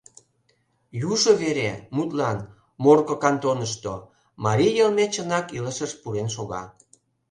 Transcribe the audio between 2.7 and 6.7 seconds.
Морко кантонышто, марий йылме чынак илышыш пурен шога.